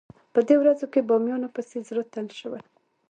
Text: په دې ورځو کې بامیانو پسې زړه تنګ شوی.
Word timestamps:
په 0.33 0.39
دې 0.47 0.55
ورځو 0.59 0.85
کې 0.93 1.05
بامیانو 1.09 1.53
پسې 1.55 1.77
زړه 1.89 2.03
تنګ 2.13 2.29
شوی. 2.39 2.61